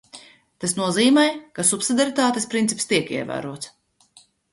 [0.61, 1.25] Tas nozīmē,
[1.59, 3.71] ka subsidiaritātes princips tiek ievērots.